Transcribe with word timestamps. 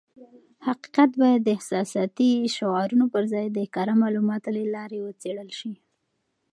حقیقت 0.67 1.11
بايد 1.19 1.41
د 1.43 1.49
احساساتي 1.57 2.31
شعارونو 2.55 3.05
پر 3.13 3.23
ځای 3.33 3.45
د 3.51 3.59
کره 3.75 3.93
معلوماتو 4.01 4.49
له 4.57 4.63
لارې 4.75 4.99
وڅېړل 5.01 5.49
شي. 5.59 5.73